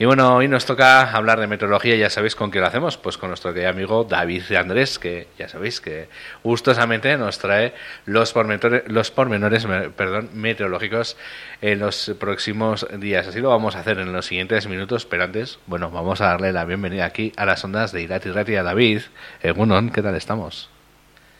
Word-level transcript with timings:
Y 0.00 0.04
bueno, 0.04 0.36
hoy 0.36 0.46
nos 0.46 0.64
toca 0.64 1.10
hablar 1.10 1.40
de 1.40 1.48
meteorología, 1.48 1.96
ya 1.96 2.08
sabéis 2.08 2.36
con 2.36 2.52
qué 2.52 2.60
lo 2.60 2.66
hacemos, 2.66 2.96
pues 2.96 3.18
con 3.18 3.30
nuestro 3.30 3.52
querido 3.52 3.70
amigo 3.70 4.04
David 4.04 4.52
Andrés, 4.52 4.96
que 4.96 5.26
ya 5.36 5.48
sabéis 5.48 5.80
que 5.80 6.08
gustosamente 6.44 7.16
nos 7.16 7.40
trae 7.40 7.74
los 8.06 8.32
pormenores, 8.32 8.84
los 8.86 9.10
perdón, 9.10 10.30
meteorológicos 10.34 11.16
en 11.60 11.80
los 11.80 12.14
próximos 12.20 12.86
días. 13.00 13.26
Así 13.26 13.40
lo 13.40 13.48
vamos 13.48 13.74
a 13.74 13.80
hacer 13.80 13.98
en 13.98 14.12
los 14.12 14.26
siguientes 14.26 14.68
minutos, 14.68 15.04
pero 15.04 15.24
antes, 15.24 15.58
bueno, 15.66 15.90
vamos 15.90 16.20
a 16.20 16.26
darle 16.26 16.52
la 16.52 16.64
bienvenida 16.64 17.04
aquí 17.04 17.32
a 17.36 17.44
las 17.44 17.64
ondas 17.64 17.90
de 17.90 18.02
Irati 18.02 18.30
Rati 18.30 18.54
a 18.54 18.62
David. 18.62 19.00
Egunon, 19.42 19.90
¿qué 19.90 20.00
tal 20.00 20.14
estamos? 20.14 20.70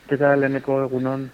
¿Qué 0.09 0.17
tal, 0.17 0.43
Eneco 0.43 0.83
Egunon? 0.83 1.31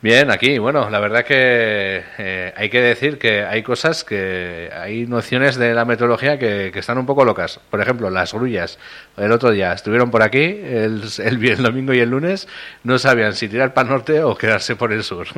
Bien, 0.00 0.30
aquí, 0.30 0.58
bueno, 0.58 0.90
la 0.90 1.00
verdad 1.00 1.24
que 1.24 2.02
eh, 2.18 2.52
hay 2.56 2.70
que 2.70 2.80
decir 2.80 3.18
que 3.18 3.44
hay 3.44 3.62
cosas 3.62 4.04
que 4.04 4.70
hay 4.72 5.06
nociones 5.06 5.56
de 5.56 5.74
la 5.74 5.84
meteorología 5.84 6.38
que, 6.38 6.68
están 6.68 6.98
un 6.98 7.06
poco 7.06 7.24
locas. 7.24 7.60
Por 7.70 7.80
ejemplo, 7.80 8.10
las 8.10 8.32
grullas. 8.32 8.78
El 9.16 9.32
otro 9.32 9.50
día 9.50 9.72
estuvieron 9.72 10.10
por 10.10 10.22
aquí, 10.22 10.44
el, 10.44 11.02
el, 11.18 11.62
domingo 11.62 11.92
y 11.92 12.00
el 12.00 12.10
lunes, 12.10 12.48
no 12.84 12.98
sabían 12.98 13.34
si 13.34 13.48
tirar 13.48 13.74
para 13.74 13.88
el 13.88 13.94
norte 13.94 14.22
o 14.22 14.36
quedarse 14.36 14.76
por 14.76 14.92
el 14.92 15.02
sur. 15.02 15.26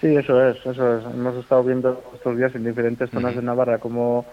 Sí, 0.00 0.16
eso 0.16 0.44
es, 0.48 0.56
eso 0.66 0.98
es. 0.98 1.04
Hemos 1.04 1.36
estado 1.36 1.62
viendo 1.62 2.02
estos 2.12 2.36
días 2.36 2.52
en 2.56 2.64
diferentes 2.64 3.08
zonas 3.08 3.36
de 3.36 3.42
Navarra 3.42 3.78
cómo 3.78 4.26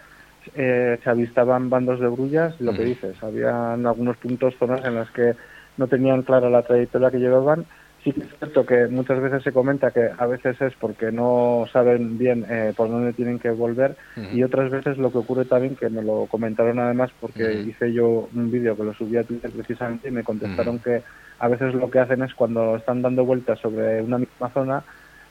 eh, 0.56 0.98
se 1.04 1.10
avistaban 1.10 1.70
bandos 1.70 2.00
de 2.00 2.10
grullas, 2.10 2.60
lo 2.60 2.74
que 2.74 2.86
dices, 2.86 3.22
había 3.22 3.74
algunos 3.74 4.18
puntos, 4.18 4.56
zonas 4.58 4.84
en 4.86 4.96
las 4.96 5.12
que 5.12 5.36
no 5.78 5.88
tenían 5.88 6.24
clara 6.24 6.50
la 6.50 6.64
trayectoria 6.64 7.12
que 7.12 7.20
llevaban 7.20 7.66
Sí 8.04 8.14
que 8.14 8.22
es 8.22 8.30
cierto 8.38 8.66
que 8.66 8.88
muchas 8.88 9.20
veces 9.22 9.44
se 9.44 9.52
comenta 9.52 9.92
que 9.92 10.10
a 10.18 10.26
veces 10.26 10.60
es 10.62 10.74
porque 10.80 11.12
no 11.12 11.66
saben 11.72 12.18
bien 12.18 12.46
eh, 12.50 12.74
por 12.76 12.90
dónde 12.90 13.12
tienen 13.12 13.40
que 13.40 13.50
volver 13.50 13.98
y 14.32 14.42
otras 14.44 14.72
veces 14.72 14.98
lo 14.98 15.12
que 15.12 15.18
ocurre 15.18 15.46
también, 15.46 15.76
que 15.76 15.90
me 15.90 16.02
lo 16.02 16.26
comentaron 16.28 16.80
además 16.80 17.12
porque 17.20 17.62
hice 17.62 17.92
yo 17.92 18.30
un 18.34 18.52
vídeo 18.52 18.78
que 18.78 18.86
lo 18.86 18.94
subí 18.94 19.18
a 19.18 19.24
Twitter 19.26 19.52
precisamente 19.52 20.08
y 20.08 20.12
me 20.12 20.24
contestaron 20.24 20.80
que 20.80 21.04
a 21.40 21.48
veces 21.50 21.74
lo 21.74 21.92
que 21.92 22.00
hacen 22.00 22.24
es 22.24 22.34
cuando 22.34 22.78
están 22.78 23.02
dando 23.02 23.26
vueltas 23.26 23.60
sobre 23.60 24.02
una 24.02 24.18
misma 24.18 24.50
zona 24.50 24.84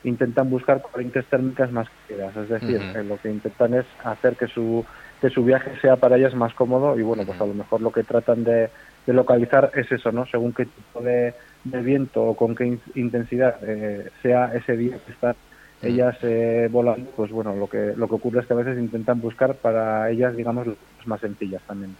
intentan 0.05 0.50
buscar 0.50 0.83
corrientes 0.83 1.24
térmicas 1.27 1.72
más 1.72 1.89
queridas, 2.06 2.36
es 2.36 2.48
decir, 2.48 2.80
eh, 2.94 3.02
lo 3.02 3.16
que 3.16 3.30
intentan 3.30 3.74
es 3.74 3.86
hacer 4.05 4.36
que 4.36 4.46
su 4.46 4.84
que 5.20 5.30
su 5.30 5.42
viaje 5.42 5.72
sea 5.80 5.96
para 5.96 6.16
ellas 6.16 6.34
más 6.34 6.55
cómodo 6.55 6.96
y 6.98 7.02
bueno, 7.02 7.24
pues 7.27 7.41
a 7.41 7.46
lo 7.46 7.55
mejor 7.55 7.80
lo 7.80 7.91
que 7.91 8.05
tratan 8.05 8.44
de, 8.44 8.70
de 9.05 9.12
localizar 9.12 9.72
es 9.74 9.91
eso, 9.91 10.12
¿no? 10.12 10.27
Según 10.27 10.52
qué 10.52 10.66
tipo 10.66 11.00
de 11.00 11.34
de 11.70 11.83
viento 11.83 12.22
o 12.22 12.36
con 12.36 12.55
qué 12.55 12.78
intensidad 12.94 13.56
eh, 13.62 14.11
sea 14.22 14.52
ese 14.55 14.77
día 14.77 14.98
que 15.05 15.12
están 15.12 15.36
ellas 15.80 16.16
eh, 16.22 16.69
volando, 16.70 17.08
pues 17.12 17.30
bueno, 17.30 17.55
lo 17.55 17.69
que 17.69 17.92
lo 17.97 18.08
que 18.08 18.14
ocurre 18.16 18.41
es 18.41 18.47
que 18.47 18.52
a 18.52 18.56
veces 18.56 18.78
intentan 18.78 19.20
buscar 19.20 19.55
para 19.55 20.11
ellas, 20.11 20.36
digamos, 20.36 20.66
más 21.05 21.20
sencillas 21.20 21.62
también. 21.66 21.94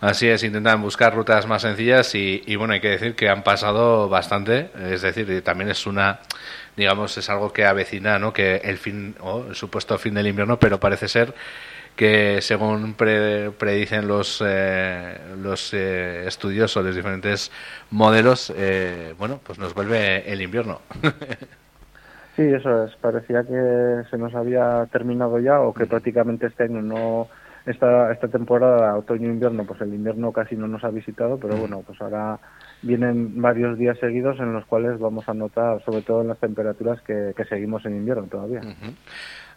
Así 0.00 0.28
es, 0.28 0.42
intentan 0.44 0.82
buscar 0.82 1.14
rutas 1.14 1.46
más 1.46 1.62
sencillas 1.62 2.14
y, 2.14 2.42
y, 2.46 2.56
bueno, 2.56 2.74
hay 2.74 2.80
que 2.80 2.90
decir 2.90 3.14
que 3.14 3.30
han 3.30 3.42
pasado 3.42 4.10
bastante, 4.10 4.70
es 4.90 5.00
decir, 5.00 5.42
también 5.42 5.70
es 5.70 5.86
una, 5.86 6.20
digamos, 6.76 7.16
es 7.16 7.30
algo 7.30 7.50
que 7.52 7.64
avecina, 7.64 8.18
¿no? 8.18 8.32
Que 8.32 8.56
el 8.56 8.76
fin, 8.76 9.14
o 9.20 9.46
el 9.48 9.54
supuesto 9.54 9.96
fin 9.96 10.12
del 10.12 10.26
invierno, 10.26 10.58
pero 10.58 10.78
parece 10.78 11.08
ser 11.08 11.34
que 11.96 12.42
según 12.42 12.94
predicen 12.94 14.06
los, 14.06 14.42
eh, 14.46 15.18
los 15.42 15.72
eh, 15.72 16.26
estudiosos, 16.26 16.84
los 16.84 16.94
diferentes 16.94 17.50
modelos, 17.90 18.52
eh, 18.54 19.14
bueno, 19.18 19.40
pues 19.42 19.58
nos 19.58 19.74
vuelve 19.74 20.30
el 20.30 20.42
invierno. 20.42 20.80
sí, 22.36 22.42
eso 22.42 22.84
es. 22.84 22.94
Parecía 22.96 23.42
que 23.42 24.02
se 24.10 24.18
nos 24.18 24.34
había 24.34 24.86
terminado 24.92 25.40
ya 25.40 25.60
o 25.60 25.72
que 25.72 25.86
prácticamente 25.86 26.46
este 26.46 26.64
año 26.64 26.82
no 26.82 27.28
esta, 27.64 28.12
esta 28.12 28.28
temporada, 28.28 28.96
otoño-invierno, 28.96 29.64
pues 29.64 29.80
el 29.80 29.92
invierno 29.92 30.32
casi 30.32 30.54
no 30.54 30.68
nos 30.68 30.84
ha 30.84 30.90
visitado, 30.90 31.38
pero 31.38 31.56
bueno, 31.56 31.82
pues 31.84 32.00
ahora 32.00 32.38
vienen 32.82 33.40
varios 33.40 33.76
días 33.76 33.98
seguidos 33.98 34.38
en 34.38 34.52
los 34.52 34.64
cuales 34.66 35.00
vamos 35.00 35.28
a 35.28 35.34
notar, 35.34 35.82
sobre 35.84 36.02
todo 36.02 36.22
en 36.22 36.28
las 36.28 36.38
temperaturas, 36.38 37.00
que, 37.02 37.34
seguimos 37.48 37.84
en 37.86 37.96
invierno 37.96 38.24
todavía. 38.24 38.60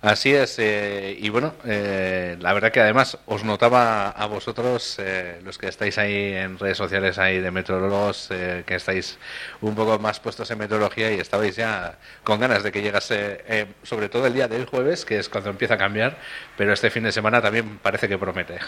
Así 0.01 0.33
es, 0.33 0.57
eh, 0.59 1.13
y 1.19 1.27
bueno, 1.27 1.51
eh, 1.65 2.37
la 2.39 2.53
verdad 2.53 2.71
que 2.71 2.79
además 2.79 3.17
os 3.25 3.43
notaba 3.43 4.09
a 4.09 4.27
vosotros, 4.27 4.97
eh, 4.97 5.41
los 5.43 5.57
que 5.57 5.67
estáis 5.67 5.97
ahí 5.97 6.35
en 6.35 6.57
redes 6.57 6.77
sociales 6.77 7.19
ahí 7.19 7.41
de 7.41 7.51
meteorólogos, 7.51 8.29
que 8.29 8.75
estáis 8.75 9.19
un 9.59 9.75
poco 9.75 9.99
más 9.99 10.21
puestos 10.21 10.49
en 10.51 10.59
meteorología 10.59 11.11
y 11.11 11.19
estabais 11.19 11.57
ya 11.57 11.97
con 12.23 12.39
ganas 12.39 12.63
de 12.63 12.71
que 12.71 12.81
llegase, 12.81 13.67
sobre 13.83 14.07
todo 14.07 14.25
el 14.25 14.33
día 14.33 14.47
del 14.47 14.67
jueves, 14.67 15.03
que 15.03 15.19
es 15.19 15.27
cuando 15.27 15.49
empieza 15.49 15.73
a 15.73 15.77
cambiar, 15.77 16.15
pero 16.57 16.71
este 16.71 16.89
fin 16.89 17.03
de 17.03 17.11
semana 17.11 17.41
también 17.41 17.77
parece 17.79 18.07
que 18.07 18.17
promete. 18.17 18.57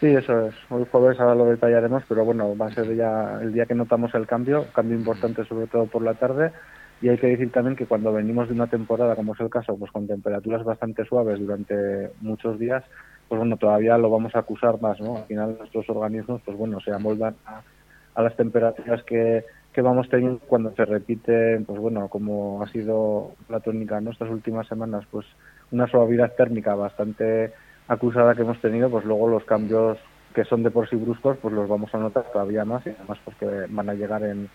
Sí, 0.00 0.06
eso 0.06 0.46
es. 0.46 0.54
Hoy 0.70 0.86
jueves 0.92 1.18
ahora 1.18 1.34
lo 1.34 1.46
detallaremos, 1.46 2.04
pero 2.08 2.24
bueno, 2.24 2.56
va 2.56 2.68
a 2.68 2.72
ser 2.72 2.94
ya 2.94 3.40
el 3.42 3.52
día 3.52 3.66
que 3.66 3.74
notamos 3.74 4.14
el 4.14 4.28
cambio, 4.28 4.66
cambio 4.72 4.96
importante 4.96 5.44
sobre 5.44 5.66
todo 5.66 5.86
por 5.86 6.02
la 6.02 6.14
tarde 6.14 6.52
y 7.00 7.08
hay 7.08 7.18
que 7.18 7.28
decir 7.28 7.50
también 7.52 7.76
que 7.76 7.86
cuando 7.86 8.12
venimos 8.12 8.48
de 8.48 8.54
una 8.54 8.66
temporada, 8.66 9.14
como 9.14 9.34
es 9.34 9.40
el 9.40 9.50
caso, 9.50 9.76
pues 9.76 9.90
con 9.92 10.06
temperaturas 10.06 10.64
bastante 10.64 11.04
suaves 11.04 11.38
durante 11.38 12.10
muchos 12.20 12.58
días, 12.58 12.84
pues 13.28 13.38
bueno, 13.38 13.56
todavía 13.56 13.96
lo 13.98 14.10
vamos 14.10 14.34
a 14.34 14.40
acusar 14.40 14.80
más, 14.80 15.00
¿no? 15.00 15.18
Al 15.18 15.24
final 15.24 15.56
nuestros 15.58 15.88
organismos, 15.90 16.40
pues 16.44 16.56
bueno, 16.56 16.80
se 16.80 16.92
amoldan 16.92 17.36
a, 17.44 18.22
las 18.22 18.34
temperaturas 18.36 19.04
que, 19.04 19.44
que 19.72 19.80
vamos 19.80 20.08
teniendo 20.08 20.40
cuando 20.40 20.74
se 20.74 20.84
repite, 20.84 21.60
pues 21.60 21.78
bueno, 21.78 22.08
como 22.08 22.62
ha 22.62 22.68
sido 22.68 23.32
la 23.48 23.60
tónica 23.60 23.98
en 23.98 24.08
estas 24.08 24.28
últimas 24.28 24.66
semanas, 24.66 25.04
pues 25.10 25.24
una 25.70 25.86
suavidad 25.86 26.34
térmica 26.34 26.74
bastante 26.74 27.52
acusada 27.86 28.34
que 28.34 28.42
hemos 28.42 28.60
tenido, 28.60 28.90
pues 28.90 29.04
luego 29.04 29.28
los 29.28 29.44
cambios 29.44 29.98
que 30.34 30.44
son 30.44 30.62
de 30.62 30.70
por 30.70 30.88
sí 30.88 30.96
bruscos, 30.96 31.36
pues 31.40 31.54
los 31.54 31.68
vamos 31.68 31.94
a 31.94 31.98
notar 31.98 32.24
todavía 32.32 32.64
más 32.64 32.84
y 32.86 32.90
además 32.90 33.18
porque 33.24 33.46
van 33.68 33.88
a 33.88 33.94
llegar 33.94 34.22
en 34.24 34.48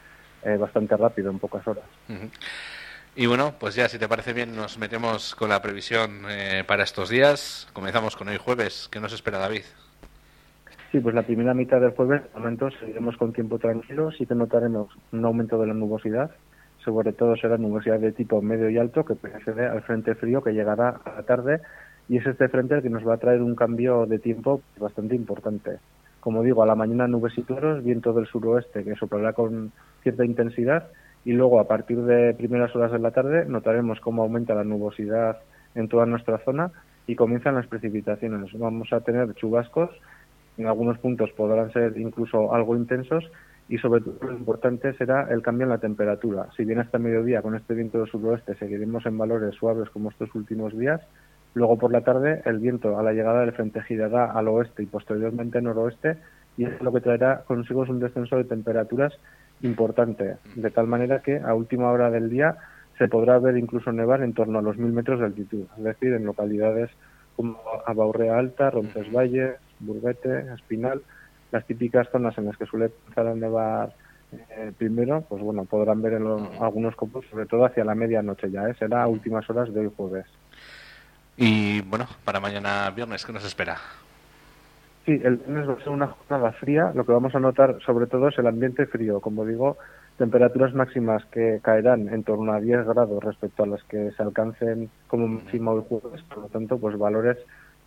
eh, 0.46 0.58
bastante 0.58 0.96
rápido, 0.98 1.32
en 1.32 1.40
pocas 1.40 1.68
horas. 1.68 1.86
Y 3.16 3.28
bueno, 3.28 3.54
pues 3.60 3.76
ya 3.76 3.88
si 3.88 4.00
te 4.00 4.08
parece 4.08 4.34
bien 4.34 4.56
nos 4.56 4.80
metemos 4.80 5.36
con 5.36 5.50
la 5.50 5.62
previsión 5.62 6.24
eh, 6.30 6.64
para 6.66 6.84
estos 6.84 7.10
días. 7.10 7.68
Comenzamos 7.74 8.16
con 8.16 8.28
hoy 8.28 8.38
jueves. 8.38 8.90
¿Qué 8.92 9.00
nos 9.00 9.14
espera 9.14 9.38
David? 9.38 9.64
Sí, 10.92 11.00
pues 11.00 11.14
la 11.16 11.24
primera 11.24 11.54
mitad 11.54 11.80
del 11.80 11.92
jueves, 11.92 12.22
de 12.24 12.40
momento 12.40 12.70
seguiremos 12.80 13.18
con 13.18 13.34
tiempo 13.34 13.58
tranquilo, 13.58 14.12
sí 14.12 14.28
que 14.28 14.36
notaremos 14.36 14.90
un 15.12 15.26
aumento 15.26 15.60
de 15.60 15.66
la 15.66 15.74
nubosidad, 15.74 16.30
sobre 16.84 17.14
todo 17.14 17.36
será 17.36 17.58
nubosidad 17.58 18.00
de 18.00 18.12
tipo 18.12 18.42
medio 18.44 18.70
y 18.70 18.78
alto 18.78 19.04
que 19.04 19.16
precede 19.16 19.66
al 19.66 19.82
frente 19.82 20.14
frío 20.14 20.44
que 20.44 20.52
llegará 20.52 21.02
a 21.04 21.16
la 21.16 21.24
tarde 21.24 21.62
y 22.10 22.18
es 22.18 22.26
este 22.28 22.48
frente 22.48 22.76
el 22.76 22.84
que 22.84 22.92
nos 22.92 23.08
va 23.08 23.16
a 23.16 23.18
traer 23.18 23.42
un 23.42 23.56
cambio 23.56 24.06
de 24.06 24.20
tiempo 24.20 24.62
bastante 24.78 25.16
importante. 25.16 25.80
Como 26.24 26.42
digo, 26.42 26.64
a 26.64 26.66
la 26.66 26.76
mañana 26.76 27.06
nubes 27.06 27.38
y 27.38 27.44
claros, 27.44 27.84
viento 27.84 28.14
del 28.14 28.28
suroeste 28.28 28.86
que 28.86 28.96
soplará 28.96 29.34
con 29.34 29.74
cierta 30.04 30.24
intensidad 30.24 30.88
y 31.26 31.34
luego 31.34 31.60
a 31.60 31.68
partir 31.68 32.02
de 32.02 32.34
primeras 32.34 32.74
horas 32.78 32.94
de 32.94 33.00
la 33.00 33.12
tarde 33.12 33.44
notaremos 33.46 34.00
cómo 34.00 34.24
aumenta 34.24 34.56
la 34.56 34.64
nubosidad 34.64 35.40
en 35.76 35.90
toda 35.90 36.06
nuestra 36.06 36.38
zona 36.46 36.72
y 37.08 37.18
comienzan 37.18 37.56
las 37.56 37.68
precipitaciones. 37.68 38.58
Vamos 38.58 38.94
a 38.94 39.02
tener 39.02 39.34
chubascos, 39.34 39.90
en 40.58 40.68
algunos 40.68 40.98
puntos 41.00 41.30
podrán 41.32 41.74
ser 41.74 41.98
incluso 41.98 42.54
algo 42.54 42.78
intensos 42.78 43.30
y 43.68 43.78
sobre 43.80 44.00
todo 44.00 44.18
lo 44.22 44.32
importante 44.32 44.94
será 44.94 45.28
el 45.30 45.42
cambio 45.42 45.66
en 45.66 45.72
la 45.72 45.80
temperatura. 45.80 46.48
Si 46.56 46.64
bien 46.64 46.80
hasta 46.80 47.00
mediodía 47.00 47.42
con 47.42 47.54
este 47.56 47.74
viento 47.74 47.98
del 47.98 48.08
suroeste 48.08 48.56
seguiremos 48.56 49.06
en 49.06 49.18
valores 49.18 49.56
suaves 49.56 49.90
como 49.90 50.10
estos 50.10 50.34
últimos 50.36 50.72
días, 50.78 51.02
luego 51.54 51.78
por 51.78 51.92
la 51.92 52.02
tarde 52.02 52.42
el 52.46 52.60
viento 52.60 52.98
a 52.98 53.04
la 53.04 53.14
llegada 53.14 53.42
del 53.42 53.54
frente 53.54 53.82
girará 53.84 54.32
al 54.32 54.48
oeste 54.48 54.84
y 54.84 54.88
posteriormente 54.88 55.62
noroeste 55.62 56.18
y 56.58 56.66
es 56.66 56.82
lo 56.82 56.92
que 56.92 57.02
traerá 57.02 57.44
consigo 57.46 57.82
un 57.82 58.00
descenso 58.00 58.38
de 58.38 58.44
temperaturas 58.44 59.14
importante, 59.62 60.38
de 60.56 60.72
tal 60.72 60.88
manera 60.88 61.22
que 61.22 61.40
a 61.40 61.54
última 61.54 61.92
hora 61.92 62.10
del 62.12 62.30
día 62.30 62.58
se 62.98 63.08
podrá 63.08 63.40
ver 63.40 63.58
incluso 63.58 63.92
nevar 63.92 64.22
en 64.22 64.34
torno 64.34 64.60
a 64.60 64.62
los 64.62 64.78
mil 64.78 64.92
metros 64.92 65.20
de 65.20 65.26
altitud, 65.26 65.66
es 65.78 65.84
decir, 65.84 66.14
en 66.14 66.26
localidades 66.26 66.92
como 67.36 67.58
Abaurrea 67.86 68.38
Alta, 68.38 68.70
Roncesvalles, 68.70 69.56
Burguete, 69.80 70.54
Espinal, 70.54 71.02
las 71.52 71.66
típicas 71.66 72.10
zonas 72.12 72.38
en 72.38 72.46
las 72.46 72.58
que 72.58 72.66
suele 72.66 72.86
empezar 72.86 73.28
a 73.28 73.36
nevar 73.36 73.94
eh, 74.32 74.72
primero, 74.78 75.22
pues 75.28 75.42
bueno, 75.42 75.66
podrán 75.66 76.02
ver 76.02 76.14
en 76.14 76.28
algunos 76.60 76.96
copos, 76.96 77.26
sobre 77.30 77.46
todo 77.46 77.66
hacia 77.66 77.86
la 77.86 77.96
medianoche 77.96 78.52
ya, 78.52 78.68
¿eh? 78.70 78.76
será 78.78 79.04
a 79.04 79.08
últimas 79.08 79.50
horas 79.50 79.74
de 79.74 79.82
hoy 79.82 79.92
jueves. 79.96 80.26
Y 81.38 81.82
bueno, 81.82 82.06
para 82.24 82.40
mañana 82.40 82.92
viernes, 82.92 83.26
¿qué 83.26 83.34
nos 83.34 83.46
espera? 83.46 83.78
Sí, 85.06 85.20
el 85.24 85.38
viernes 85.38 85.68
va 85.68 85.74
a 85.74 85.80
ser 85.80 85.90
una 85.90 86.08
jornada 86.08 86.52
fría. 86.54 86.92
Lo 86.94 87.06
que 87.06 87.12
vamos 87.12 87.36
a 87.36 87.40
notar 87.40 87.78
sobre 87.86 88.08
todo 88.08 88.30
es 88.30 88.38
el 88.38 88.48
ambiente 88.48 88.86
frío. 88.86 89.20
Como 89.20 89.46
digo, 89.46 89.78
temperaturas 90.18 90.74
máximas 90.74 91.26
que 91.26 91.60
caerán 91.62 92.08
en 92.10 92.24
torno 92.24 92.54
a 92.54 92.62
10 92.62 92.86
grados 92.86 93.24
respecto 93.24 93.64
a 93.64 93.68
las 93.68 93.84
que 93.84 94.12
se 94.12 94.24
alcancen 94.24 94.90
como 95.08 95.28
máximo 95.28 95.72
hoy 95.72 95.84
jueves. 95.90 96.22
Por 96.24 96.38
lo 96.38 96.48
tanto, 96.48 96.78
pues 96.78 96.98
valores 96.98 97.38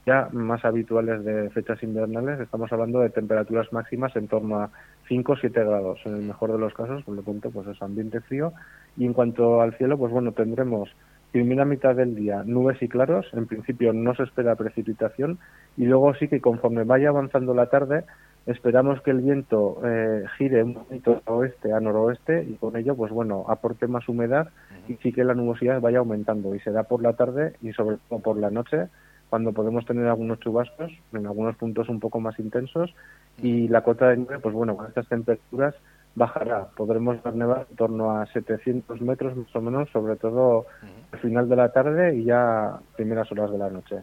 ya 0.04 0.28
más 0.32 0.64
habituales 0.64 1.25
de 1.25 1.50
fechas 1.50 1.82
invernales. 1.82 2.38
Estamos 2.38 2.70
hablando 2.72 3.00
de 3.00 3.10
temperaturas 3.10 3.72
máximas 3.72 4.14
en 4.14 4.28
torno 4.28 4.60
a 4.60 4.70
5 5.08 5.32
o 5.32 5.37
7 5.37 5.64
grados 5.64 6.00
en 6.04 6.16
el 6.16 6.22
mejor 6.22 6.52
de 6.52 6.58
los 6.58 6.75
casos. 6.75 7.02
Por 7.04 7.14
lo 7.14 7.22
tanto, 7.22 7.50
pues 7.50 7.66
es 7.69 7.81
ambiente 7.81 8.20
frío. 8.20 8.52
Y 8.96 9.06
en 9.06 9.14
cuanto 9.14 9.60
al 9.60 9.75
cielo, 9.76 9.96
pues 9.96 10.12
bueno, 10.12 10.32
tendremos 10.32 10.90
primera 11.32 11.64
mitad 11.64 11.94
del 11.94 12.14
día 12.14 12.43
nubes 12.44 12.81
y 12.82 12.88
claros, 12.88 13.26
en 13.32 13.46
principio 13.46 13.93
no 13.93 14.14
se 14.14 14.23
espera 14.23 14.56
precipitación 14.56 15.38
y 15.76 15.84
luego 15.84 16.14
sí 16.14 16.28
que 16.28 16.40
conforme 16.40 16.84
vaya 16.84 17.11
avanzando 17.11 17.55
la 17.55 17.67
tarde 17.67 18.05
esperamos 18.46 19.02
que 19.02 19.11
el 19.11 19.20
viento 19.20 19.81
eh, 19.84 20.25
gire 20.38 20.62
un 20.62 20.75
poquito 20.75 21.20
a 21.26 21.32
oeste 21.32 21.73
a 21.73 21.81
noroeste 21.81 22.44
y 22.49 22.55
con 22.55 22.76
ello 22.76 22.94
pues 22.94 23.12
bueno 23.12 23.44
aporte 23.49 23.88
más 23.88 24.08
humedad 24.08 24.49
y 24.88 24.94
sí 24.96 25.12
que 25.12 25.25
la 25.25 25.34
nubosidad 25.34 25.81
vaya 25.81 25.99
aumentando 25.99 26.55
y 26.55 26.61
será 26.61 26.84
por 26.84 27.02
la 27.02 27.14
tarde 27.14 27.55
y 27.61 27.73
sobre 27.73 27.96
todo 28.08 28.20
por 28.20 28.38
la 28.38 28.50
noche 28.50 28.87
cuando 29.28 29.52
podemos 29.52 29.84
tener 29.84 30.06
algunos 30.06 30.38
chubascos 30.38 30.93
en 31.12 31.26
algunos 31.26 31.56
puntos 31.56 31.88
un 31.88 31.99
poco 31.99 32.20
más 32.20 32.38
intensos 32.38 32.94
y 33.43 33.67
la 33.67 33.82
cota 33.82 34.11
de 34.11 34.19
nieve 34.19 34.38
pues 34.38 34.55
bueno 34.55 34.76
con 34.76 34.87
estas 34.87 35.08
temperaturas 35.08 35.75
bajará. 36.16 36.66
Podremos 36.74 37.22
ver 37.22 37.34
nevar 37.34 37.66
en 37.70 37.76
torno 37.76 38.18
a 38.18 38.26
700 38.26 39.00
metros 39.02 39.36
más 39.36 39.54
o 39.54 39.60
menos, 39.60 39.88
sobre 39.90 40.16
todo 40.16 40.66
al 41.12 41.18
final 41.20 41.48
de 41.48 41.56
la 41.56 41.70
tarde 41.70 42.16
y 42.16 42.24
ya 42.24 42.80
primeras 42.96 43.30
horas 43.30 43.52
de 43.52 43.58
la 43.58 43.70
noche. 43.70 43.96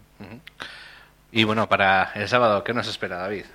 Y 1.32 1.44
bueno, 1.44 1.68
para 1.68 2.12
el 2.16 2.28
sábado, 2.28 2.64
¿qué 2.64 2.74
nos 2.74 2.88
espera, 2.88 3.18
David? 3.18 3.46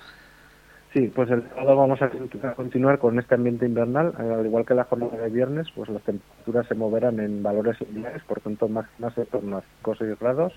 Sí, 0.92 1.12
pues 1.14 1.30
el 1.30 1.46
sábado 1.50 1.76
vamos 1.76 2.00
a 2.02 2.10
continuar 2.54 2.98
con 2.98 3.18
este 3.18 3.34
ambiente 3.34 3.66
invernal, 3.66 4.14
eh, 4.18 4.34
al 4.38 4.46
igual 4.46 4.64
que 4.64 4.74
la 4.74 4.84
jornada 4.84 5.16
de 5.18 5.28
viernes, 5.28 5.68
pues 5.76 5.88
las 5.90 6.02
temperaturas 6.02 6.66
se 6.66 6.74
moverán 6.74 7.20
en 7.20 7.42
valores 7.42 7.76
similares, 7.76 8.22
por 8.24 8.40
tanto 8.40 8.68
máximas 8.68 9.14
de 9.14 9.26
torno 9.26 9.58
a 9.58 9.62
5 9.80 9.90
o 9.90 9.94
6 9.94 10.18
grados 10.18 10.54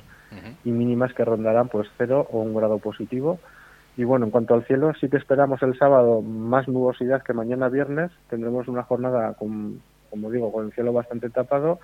y 0.63 0.71
mínimas 0.71 1.13
que 1.13 1.25
rondarán 1.25 1.68
pues 1.68 1.89
0 1.98 2.27
o 2.31 2.39
un 2.39 2.56
grado 2.56 2.80
positivo 2.80 3.39
y 3.97 4.03
bueno, 4.03 4.25
en 4.25 4.31
cuanto 4.31 4.53
al 4.53 4.65
cielo, 4.65 4.93
sí 4.99 5.09
que 5.09 5.17
esperamos 5.17 5.61
el 5.63 5.77
sábado 5.77 6.21
más 6.21 6.67
nubosidad 6.67 7.23
que 7.23 7.33
mañana 7.33 7.69
viernes. 7.69 8.11
Tendremos 8.29 8.67
una 8.67 8.83
jornada, 8.83 9.33
con, 9.33 9.81
como 10.09 10.31
digo, 10.31 10.51
con 10.51 10.67
el 10.67 10.71
cielo 10.71 10.93
bastante 10.93 11.29
tapado 11.29 11.79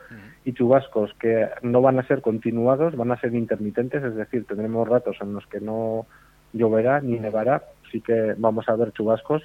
y 0.45 0.53
chubascos 0.53 1.13
que 1.19 1.49
no 1.61 1.81
van 1.81 1.99
a 1.99 2.07
ser 2.07 2.21
continuados, 2.21 2.95
van 2.95 3.11
a 3.11 3.19
ser 3.19 3.35
intermitentes, 3.35 4.03
es 4.03 4.15
decir, 4.15 4.45
tendremos 4.45 4.87
ratos 4.87 5.17
en 5.21 5.33
los 5.33 5.45
que 5.47 5.59
no 5.59 6.05
lloverá 6.53 7.01
ni 7.01 7.19
nevará, 7.19 7.63
sí 7.91 7.99
que 7.99 8.35
vamos 8.37 8.69
a 8.69 8.75
ver 8.75 8.93
chubascos. 8.93 9.43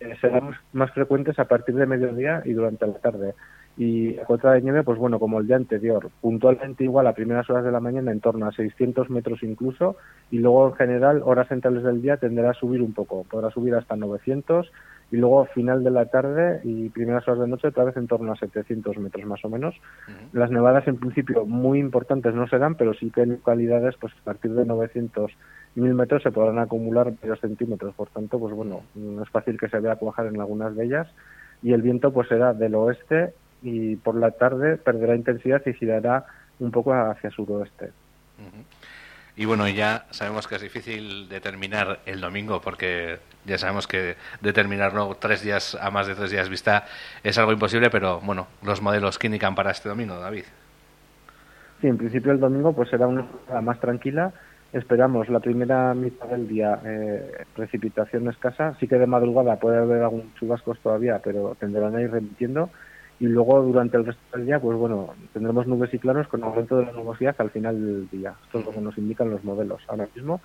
Eh, 0.00 0.14
serán 0.20 0.50
más 0.72 0.90
frecuentes 0.90 1.38
a 1.38 1.46
partir 1.46 1.74
de 1.76 1.86
mediodía 1.86 2.42
y 2.44 2.52
durante 2.52 2.86
la 2.86 2.94
tarde 2.94 3.34
y 3.76 4.14
la 4.14 4.24
cota 4.24 4.52
de 4.52 4.62
nieve, 4.62 4.84
pues 4.84 4.98
bueno, 4.98 5.18
como 5.18 5.40
el 5.40 5.46
día 5.46 5.56
anterior, 5.56 6.10
puntualmente 6.20 6.84
igual 6.84 7.06
a 7.06 7.12
primeras 7.12 7.48
horas 7.50 7.64
de 7.64 7.72
la 7.72 7.80
mañana 7.80 8.12
en 8.12 8.20
torno 8.20 8.46
a 8.46 8.52
600 8.52 9.10
metros 9.10 9.42
incluso, 9.42 9.96
y 10.30 10.38
luego 10.38 10.68
en 10.68 10.74
general 10.74 11.22
horas 11.24 11.48
centrales 11.48 11.82
del 11.82 12.00
día 12.00 12.16
tenderá 12.16 12.50
a 12.50 12.54
subir 12.54 12.82
un 12.82 12.92
poco, 12.92 13.24
podrá 13.24 13.50
subir 13.50 13.74
hasta 13.74 13.96
900, 13.96 14.70
y 15.10 15.16
luego 15.16 15.44
final 15.46 15.84
de 15.84 15.90
la 15.90 16.06
tarde 16.06 16.60
y 16.64 16.88
primeras 16.88 17.26
horas 17.28 17.40
de 17.40 17.48
noche 17.48 17.68
otra 17.68 17.84
vez 17.84 17.96
en 17.96 18.06
torno 18.06 18.32
a 18.32 18.36
700 18.36 18.96
metros 18.98 19.24
más 19.26 19.44
o 19.44 19.48
menos. 19.48 19.74
Las 20.32 20.50
nevadas 20.50 20.88
en 20.88 20.96
principio 20.96 21.44
muy 21.46 21.78
importantes 21.78 22.34
no 22.34 22.48
serán, 22.48 22.74
pero 22.74 22.94
sí 22.94 23.10
que 23.10 23.22
en 23.22 23.30
localidades 23.32 23.94
pues 24.00 24.12
a 24.12 24.24
partir 24.24 24.52
de 24.54 24.64
900 24.64 25.30
1000 25.76 25.94
metros 25.94 26.22
se 26.22 26.30
podrán 26.30 26.58
acumular 26.58 27.12
varios 27.20 27.40
centímetros, 27.40 27.94
por 27.94 28.08
tanto, 28.08 28.38
pues 28.38 28.54
bueno, 28.54 28.82
no 28.94 29.22
es 29.22 29.28
fácil 29.28 29.58
que 29.58 29.68
se 29.68 29.80
vea 29.80 29.96
cuajar 29.96 30.26
en 30.26 30.40
algunas 30.40 30.74
de 30.76 30.84
ellas 30.84 31.08
y 31.62 31.72
el 31.72 31.82
viento 31.82 32.12
pues 32.12 32.28
será 32.28 32.54
del 32.54 32.74
oeste 32.74 33.34
y 33.64 33.96
por 33.96 34.14
la 34.14 34.30
tarde 34.30 34.76
perderá 34.76 35.16
intensidad 35.16 35.62
y 35.66 35.72
girará 35.72 36.26
un 36.60 36.70
poco 36.70 36.92
hacia 36.92 37.30
suroeste. 37.30 37.90
Y 39.36 39.46
bueno, 39.46 39.66
ya 39.68 40.04
sabemos 40.10 40.46
que 40.46 40.56
es 40.56 40.62
difícil 40.62 41.28
determinar 41.28 42.00
el 42.06 42.20
domingo 42.20 42.60
porque 42.60 43.18
ya 43.46 43.58
sabemos 43.58 43.88
que 43.88 44.16
determinarlo 44.40 45.16
tres 45.18 45.42
días 45.42 45.76
a 45.80 45.90
más 45.90 46.06
de 46.06 46.14
tres 46.14 46.30
días 46.30 46.48
vista 46.48 46.84
es 47.24 47.36
algo 47.38 47.52
imposible, 47.52 47.90
pero 47.90 48.20
bueno, 48.20 48.46
los 48.62 48.80
modelos 48.80 49.18
que 49.18 49.26
indican 49.26 49.54
para 49.54 49.72
este 49.72 49.88
domingo, 49.88 50.20
David. 50.20 50.44
Sí, 51.80 51.88
en 51.88 51.96
principio 51.96 52.32
el 52.32 52.40
domingo 52.40 52.72
pues 52.74 52.90
será 52.90 53.06
una 53.06 53.26
más 53.62 53.80
tranquila. 53.80 54.32
Esperamos 54.72 55.28
la 55.28 55.40
primera 55.40 55.94
mitad 55.94 56.26
del 56.26 56.46
día 56.48 56.80
eh, 56.84 57.44
precipitación 57.56 58.28
escasa. 58.28 58.76
Sí 58.78 58.86
que 58.86 58.98
de 58.98 59.06
madrugada 59.06 59.56
puede 59.56 59.78
haber 59.78 60.02
algún 60.02 60.34
chubascos 60.34 60.78
todavía, 60.80 61.20
pero 61.22 61.56
tendrán 61.58 61.96
a 61.96 62.02
ir 62.02 62.10
remitiendo 62.10 62.70
y 63.20 63.26
luego 63.26 63.62
durante 63.62 63.96
el 63.96 64.06
resto 64.06 64.22
del 64.36 64.46
día, 64.46 64.58
pues 64.58 64.76
bueno, 64.76 65.14
tendremos 65.32 65.66
nubes 65.66 65.92
y 65.94 65.98
claros 65.98 66.26
con 66.28 66.42
aumento 66.42 66.76
de 66.76 66.86
la 66.86 66.92
nubosidad 66.92 67.34
al 67.38 67.50
final 67.50 67.74
del 67.74 68.08
día. 68.10 68.34
Esto 68.44 68.58
es 68.58 68.66
lo 68.66 68.72
que 68.72 68.80
nos 68.80 68.98
indican 68.98 69.30
los 69.30 69.44
modelos. 69.44 69.82
Ahora 69.88 70.08
mismo, 70.14 70.40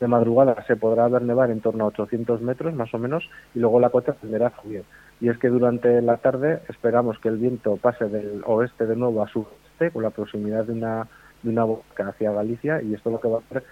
de 0.00 0.08
madrugada 0.08 0.64
se 0.66 0.76
podrá 0.76 1.08
ver 1.08 1.22
nevar 1.22 1.50
en 1.50 1.60
torno 1.60 1.84
a 1.84 1.88
800 1.88 2.40
metros 2.40 2.74
más 2.74 2.92
o 2.94 2.98
menos 2.98 3.28
y 3.54 3.58
luego 3.58 3.80
la 3.80 3.90
cota 3.90 4.12
tenderá 4.12 4.48
a 4.48 4.62
subir. 4.62 4.84
Y 5.20 5.28
es 5.28 5.38
que 5.38 5.48
durante 5.48 6.02
la 6.02 6.16
tarde 6.16 6.60
esperamos 6.68 7.18
que 7.18 7.28
el 7.28 7.36
viento 7.36 7.76
pase 7.76 8.08
del 8.08 8.42
oeste 8.46 8.86
de 8.86 8.96
nuevo 8.96 9.22
a 9.22 9.28
sureste 9.28 9.90
con 9.92 10.02
la 10.02 10.10
proximidad 10.10 10.64
de 10.64 10.72
una, 10.72 11.06
de 11.42 11.50
una 11.50 11.64
boca 11.64 12.08
hacia 12.08 12.32
Galicia 12.32 12.82
y 12.82 12.94
esto 12.94 13.10
lo 13.10 13.20
que 13.20 13.28
va 13.28 13.38
a 13.38 13.40
hacer 13.40 13.64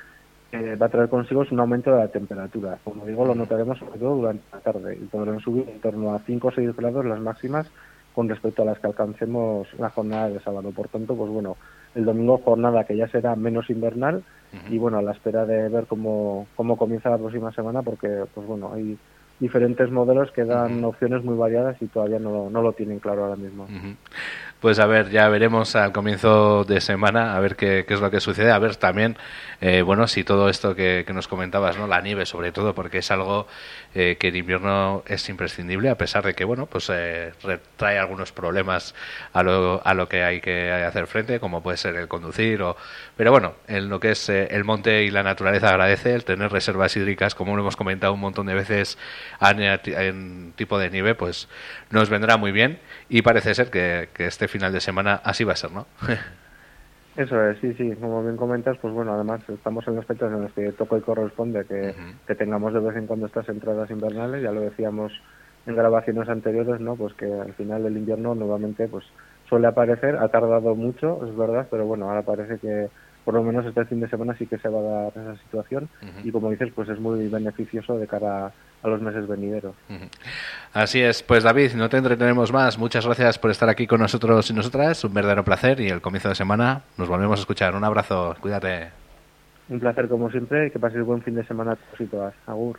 eh, 0.52 0.74
va 0.74 0.86
a 0.86 0.88
traer 0.88 1.08
consigo 1.08 1.42
es 1.42 1.52
un 1.52 1.60
aumento 1.60 1.92
de 1.92 1.98
la 1.98 2.08
temperatura. 2.08 2.78
Como 2.82 3.06
digo, 3.06 3.24
lo 3.24 3.34
notaremos 3.34 3.78
sobre 3.78 3.98
todo 3.98 4.16
durante 4.16 4.44
la 4.52 4.60
tarde 4.60 4.98
y 5.00 5.04
podrán 5.06 5.40
subir 5.40 5.68
en 5.68 5.80
torno 5.80 6.14
a 6.14 6.18
5 6.20 6.48
o 6.48 6.52
6 6.52 6.76
grados 6.76 7.04
las 7.04 7.20
máximas 7.20 7.70
con 8.14 8.28
respecto 8.28 8.62
a 8.62 8.64
las 8.64 8.78
que 8.78 8.86
alcancemos 8.86 9.68
la 9.78 9.90
jornada 9.90 10.28
de 10.28 10.40
sábado. 10.40 10.70
Por 10.70 10.88
tanto, 10.88 11.14
pues 11.14 11.30
bueno, 11.30 11.56
el 11.94 12.04
domingo 12.04 12.38
jornada 12.38 12.84
que 12.84 12.96
ya 12.96 13.08
será 13.08 13.36
menos 13.36 13.70
invernal 13.70 14.22
y 14.68 14.78
bueno, 14.78 14.98
a 14.98 15.02
la 15.02 15.12
espera 15.12 15.46
de 15.46 15.68
ver 15.68 15.86
cómo, 15.86 16.48
cómo 16.56 16.76
comienza 16.76 17.08
la 17.08 17.18
próxima 17.18 17.52
semana 17.52 17.82
porque 17.82 18.24
pues 18.34 18.46
bueno, 18.46 18.72
hay 18.74 18.98
diferentes 19.40 19.90
modelos 19.90 20.30
que 20.32 20.44
dan 20.44 20.84
opciones 20.84 21.24
muy 21.24 21.36
variadas 21.36 21.76
y 21.80 21.86
todavía 21.86 22.18
no, 22.18 22.50
no 22.50 22.62
lo 22.62 22.72
tienen 22.72 22.98
claro 22.98 23.24
ahora 23.24 23.36
mismo. 23.36 23.66
Pues 24.60 24.78
a 24.78 24.86
ver, 24.86 25.08
ya 25.08 25.26
veremos 25.30 25.74
al 25.74 25.90
comienzo 25.90 26.64
de 26.64 26.82
semana, 26.82 27.34
a 27.34 27.40
ver 27.40 27.56
qué, 27.56 27.86
qué 27.88 27.94
es 27.94 28.00
lo 28.02 28.10
que 28.10 28.20
sucede, 28.20 28.52
a 28.52 28.58
ver 28.58 28.76
también, 28.76 29.16
eh, 29.62 29.80
bueno, 29.80 30.06
si 30.06 30.22
todo 30.22 30.50
esto 30.50 30.74
que, 30.74 31.04
que, 31.06 31.14
nos 31.14 31.28
comentabas, 31.28 31.78
¿no? 31.78 31.86
La 31.86 32.02
nieve 32.02 32.26
sobre 32.26 32.52
todo, 32.52 32.74
porque 32.74 32.98
es 32.98 33.10
algo 33.10 33.46
eh, 33.94 34.16
que 34.20 34.28
en 34.28 34.36
invierno 34.36 35.02
es 35.06 35.26
imprescindible, 35.30 35.88
a 35.88 35.96
pesar 35.96 36.24
de 36.24 36.34
que, 36.34 36.44
bueno, 36.44 36.66
pues 36.66 36.90
eh, 36.92 37.32
trae 37.76 37.98
algunos 37.98 38.32
problemas 38.32 38.94
a 39.32 39.42
lo, 39.42 39.80
a 39.82 39.94
lo 39.94 40.08
que 40.08 40.22
hay 40.22 40.42
que 40.42 40.70
hacer 40.70 41.06
frente, 41.06 41.40
como 41.40 41.62
puede 41.62 41.78
ser 41.78 41.96
el 41.96 42.06
conducir, 42.06 42.60
o, 42.60 42.76
pero 43.16 43.32
bueno, 43.32 43.54
en 43.66 43.88
lo 43.88 43.98
que 43.98 44.12
es 44.12 44.28
eh, 44.28 44.48
el 44.50 44.64
monte 44.64 45.04
y 45.04 45.10
la 45.10 45.22
naturaleza 45.22 45.70
agradece 45.70 46.14
el 46.14 46.24
tener 46.24 46.52
reservas 46.52 46.96
hídricas, 46.96 47.34
como 47.34 47.56
lo 47.56 47.62
hemos 47.62 47.76
comentado 47.76 48.12
un 48.12 48.20
montón 48.20 48.46
de 48.46 48.54
veces 48.54 48.96
en, 49.40 50.52
tipo 50.56 50.78
de 50.78 50.90
nieve, 50.90 51.14
pues 51.14 51.48
nos 51.90 52.10
vendrá 52.10 52.36
muy 52.36 52.52
bien 52.52 52.78
y 53.08 53.22
parece 53.22 53.54
ser 53.54 53.70
que, 53.70 54.08
que 54.14 54.26
este 54.26 54.48
final 54.48 54.72
de 54.72 54.80
semana 54.80 55.20
así 55.24 55.44
va 55.44 55.52
a 55.52 55.56
ser, 55.56 55.72
¿no? 55.72 55.86
Eso 57.16 57.44
es, 57.44 57.58
sí, 57.58 57.74
sí, 57.74 57.92
como 58.00 58.22
bien 58.22 58.36
comentas, 58.36 58.78
pues 58.78 58.94
bueno, 58.94 59.12
además 59.12 59.40
estamos 59.48 59.86
en 59.88 59.98
aspectos 59.98 60.32
en 60.32 60.42
los 60.42 60.52
que 60.52 60.72
toco 60.72 60.96
y 60.96 61.00
corresponde 61.00 61.64
que, 61.64 61.92
que 62.26 62.34
tengamos 62.36 62.72
de 62.72 62.80
vez 62.80 62.96
en 62.96 63.06
cuando 63.06 63.26
estas 63.26 63.48
entradas 63.48 63.90
invernales, 63.90 64.42
ya 64.42 64.52
lo 64.52 64.60
decíamos 64.60 65.12
en 65.66 65.76
grabaciones 65.76 66.28
anteriores, 66.28 66.80
¿no? 66.80 66.94
Pues 66.94 67.12
que 67.14 67.26
al 67.26 67.52
final 67.54 67.82
del 67.82 67.96
invierno 67.96 68.34
nuevamente 68.34 68.86
pues 68.88 69.04
suele 69.48 69.66
aparecer, 69.66 70.16
ha 70.16 70.28
tardado 70.28 70.74
mucho, 70.74 71.26
es 71.26 71.36
verdad, 71.36 71.66
pero 71.70 71.84
bueno, 71.84 72.08
ahora 72.08 72.22
parece 72.22 72.58
que 72.58 72.88
por 73.24 73.34
lo 73.34 73.42
menos 73.42 73.66
este 73.66 73.84
fin 73.84 74.00
de 74.00 74.08
semana 74.08 74.34
sí 74.38 74.46
que 74.46 74.58
se 74.58 74.68
va 74.68 74.78
a 74.78 74.82
dar 74.82 75.12
esa 75.12 75.36
situación. 75.42 75.88
Y 76.24 76.30
como 76.30 76.50
dices, 76.50 76.72
pues 76.74 76.88
es 76.88 76.98
muy 76.98 77.28
beneficioso 77.28 77.98
de 77.98 78.06
cara 78.06 78.52
a 78.82 78.88
los 78.88 79.00
meses 79.00 79.26
venideros. 79.26 79.74
Así 80.72 81.00
es, 81.00 81.22
pues 81.22 81.42
David, 81.42 81.72
no 81.74 81.88
te 81.88 81.96
entretenemos 81.96 82.52
más. 82.52 82.78
Muchas 82.78 83.04
gracias 83.04 83.38
por 83.38 83.50
estar 83.50 83.68
aquí 83.68 83.86
con 83.86 84.00
nosotros 84.00 84.48
y 84.50 84.54
nosotras. 84.54 85.04
Un 85.04 85.14
verdadero 85.14 85.44
placer 85.44 85.80
y 85.80 85.88
el 85.88 86.00
comienzo 86.00 86.28
de 86.28 86.34
semana 86.34 86.82
nos 86.96 87.08
volvemos 87.08 87.38
a 87.38 87.42
escuchar. 87.42 87.74
Un 87.74 87.84
abrazo, 87.84 88.36
cuídate. 88.40 88.90
Un 89.68 89.80
placer 89.80 90.08
como 90.08 90.30
siempre 90.30 90.66
y 90.66 90.70
que 90.70 90.78
pases 90.78 91.04
buen 91.04 91.22
fin 91.22 91.34
de 91.34 91.44
semana 91.44 91.72
a 91.72 91.76
todos 91.76 92.00
y 92.00 92.06
todas. 92.06 92.34
Agur. 92.46 92.78